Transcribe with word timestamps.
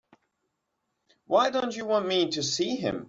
Why 1.27 1.51
don't 1.51 1.75
you 1.75 1.85
want 1.85 2.07
me 2.07 2.29
to 2.31 2.41
see 2.41 2.75
him? 2.75 2.97